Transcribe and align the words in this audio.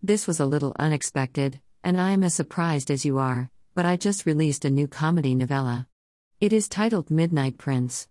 This 0.00 0.28
was 0.28 0.38
a 0.38 0.46
little 0.46 0.76
unexpected, 0.78 1.60
and 1.82 2.00
I 2.00 2.12
am 2.12 2.22
as 2.22 2.32
surprised 2.32 2.88
as 2.88 3.04
you 3.04 3.18
are, 3.18 3.50
but 3.74 3.84
I 3.84 3.96
just 3.96 4.26
released 4.26 4.64
a 4.64 4.70
new 4.70 4.86
comedy 4.86 5.34
novella. 5.34 5.88
It 6.40 6.52
is 6.52 6.68
titled 6.68 7.10
Midnight 7.10 7.58
Prince. 7.58 8.06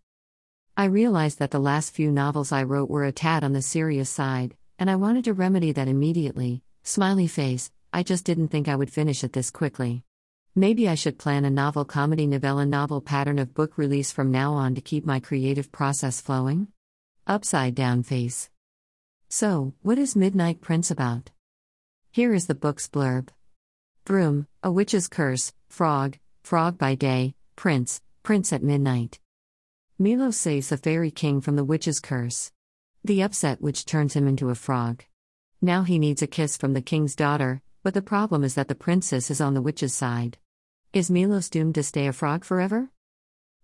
I 0.76 0.84
realized 0.84 1.40
that 1.40 1.52
the 1.52 1.60
last 1.60 1.94
few 1.94 2.12
novels 2.12 2.52
I 2.52 2.64
wrote 2.64 2.90
were 2.90 3.06
a 3.06 3.14
tad 3.14 3.42
on 3.42 3.54
the 3.54 3.62
serious 3.62 4.10
side, 4.10 4.58
and 4.78 4.90
I 4.90 4.98
wanted 4.98 5.24
to 5.26 5.34
remedy 5.34 5.72
that 5.72 5.88
immediately. 5.88 6.62
Smiley 6.84 7.26
face, 7.26 7.72
I 7.94 8.04
just 8.04 8.26
didn't 8.26 8.50
think 8.50 8.68
I 8.68 8.76
would 8.76 8.92
finish 8.92 9.24
it 9.24 9.32
this 9.32 9.50
quickly. 9.50 10.04
Maybe 10.56 10.90
I 10.90 10.96
should 10.96 11.18
plan 11.18 11.46
a 11.46 11.50
novel 11.50 11.86
comedy 11.86 12.28
novella 12.28 12.66
novel 12.66 13.00
pattern 13.00 13.40
of 13.40 13.54
book 13.54 13.78
release 13.78 14.12
from 14.12 14.30
now 14.30 14.56
on 14.56 14.76
to 14.76 14.82
keep 14.82 15.06
my 15.06 15.22
creative 15.22 15.72
process 15.72 16.20
flowing? 16.20 16.68
Upside 17.26 17.76
down 17.76 18.04
face. 18.04 18.50
So, 19.30 19.74
what 19.84 19.98
is 19.98 20.18
Midnight 20.18 20.60
Prince 20.60 20.92
about? 20.92 21.32
Here 22.18 22.34
is 22.34 22.48
the 22.48 22.56
book's 22.56 22.88
blurb 22.88 23.30
Broom, 24.04 24.48
a 24.64 24.72
witch's 24.72 25.08
curse, 25.08 25.54
frog, 25.70 26.18
frog 26.42 26.76
by 26.76 26.96
day, 26.96 27.36
prince, 27.56 28.02
prince 28.24 28.52
at 28.52 28.64
midnight. 28.64 29.20
Milos 30.00 30.36
saves 30.36 30.70
the 30.70 30.78
fairy 30.78 31.12
king 31.12 31.42
from 31.42 31.58
the 31.58 31.64
witch's 31.64 32.00
curse. 32.00 32.52
The 33.04 33.22
upset 33.22 33.62
witch 33.62 33.86
turns 33.86 34.16
him 34.16 34.28
into 34.28 34.50
a 34.50 34.56
frog. 34.56 35.04
Now 35.62 35.84
he 35.84 36.00
needs 36.00 36.24
a 36.24 36.26
kiss 36.26 36.58
from 36.58 36.74
the 36.74 36.82
king's 36.82 37.16
daughter, 37.16 37.62
but 37.84 37.94
the 37.94 38.02
problem 38.02 38.44
is 38.44 38.56
that 38.56 38.68
the 38.68 38.74
princess 38.74 39.30
is 39.30 39.40
on 39.40 39.54
the 39.54 39.62
witch's 39.62 39.94
side. 39.94 40.40
Is 40.94 41.12
Milos 41.12 41.52
doomed 41.52 41.76
to 41.76 41.84
stay 41.84 42.08
a 42.08 42.14
frog 42.14 42.44
forever? 42.44 42.90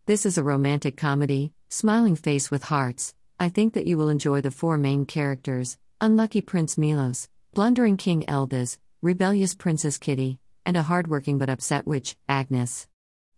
This 0.06 0.28
is 0.28 0.38
a 0.38 0.44
romantic 0.44 0.96
comedy, 0.96 1.54
smiling 1.70 2.16
face 2.16 2.52
with 2.52 2.66
hearts. 2.66 3.16
I 3.40 3.50
think 3.50 3.74
that 3.74 3.88
you 3.88 3.98
will 3.98 4.10
enjoy 4.10 4.42
the 4.42 4.52
four 4.52 4.78
main 4.78 5.08
characters 5.08 5.80
unlucky 6.00 6.42
Prince 6.42 6.78
Milos, 6.78 7.30
blundering 7.54 7.98
King 7.98 8.28
Eldas, 8.28 8.80
rebellious 9.02 9.54
Princess 9.54 10.00
Kitty, 10.00 10.40
and 10.66 10.76
a 10.76 10.82
hardworking 10.82 11.38
but 11.38 11.50
upset 11.50 11.86
witch, 11.86 12.16
Agnes. 12.28 12.88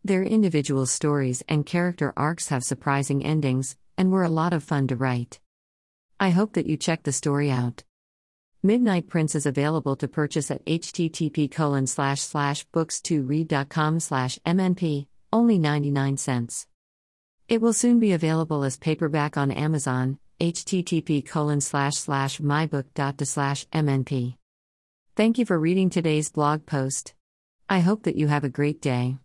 Their 0.06 0.23
individual 0.23 0.86
stories 0.86 1.44
and 1.50 1.66
character 1.66 2.14
arcs 2.16 2.48
have 2.48 2.64
surprising 2.64 3.25
endings, 3.25 3.75
and 3.98 4.12
were 4.12 4.23
a 4.23 4.30
lot 4.30 4.53
of 4.53 4.64
fun 4.64 4.88
to 4.88 4.95
write. 4.95 5.40
I 6.17 6.30
hope 6.30 6.53
that 6.53 6.66
you 6.66 6.78
check 6.78 7.03
the 7.03 7.12
story 7.12 7.52
out. 7.52 7.84
Midnight 8.64 9.09
Prince 9.09 9.36
is 9.36 9.45
available 9.45 9.98
to 9.98 10.08
purchase 10.08 10.50
at 10.50 10.66
http 10.66 11.52
colon 11.52 11.86
slash 11.86 12.22
slash 12.22 12.66
books2read.com 12.70 14.00
slash 14.00 14.40
mnp, 14.45 15.08
only 15.34 15.59
99 15.59 16.18
cents. 16.18 16.68
It 17.50 17.62
will 17.62 17.73
soon 17.73 18.00
be 18.00 18.14
available 18.14 18.64
as 18.64 18.78
paperback 18.78 19.36
on 19.38 19.52
Amazon, 19.52 20.20
http 20.39 21.25
colon 21.25 21.61
slash 21.61 21.95
slash 21.95 22.39
slash 23.25 23.66
mnp. 23.67 24.36
Thank 25.16 25.38
you 25.38 25.45
for 25.45 25.58
reading 25.58 25.89
today's 25.89 26.30
blog 26.30 26.66
post. 26.66 27.14
I 27.69 27.80
hope 27.80 28.03
that 28.03 28.17
you 28.17 28.28
have 28.28 28.44
a 28.44 28.50
great 28.50 28.81
day. 28.81 29.17